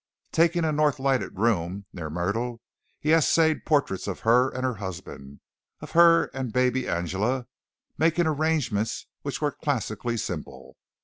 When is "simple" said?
10.17-10.75